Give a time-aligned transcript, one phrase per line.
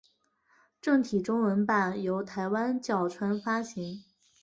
[0.81, 4.03] 正体中文版由台湾角川发行。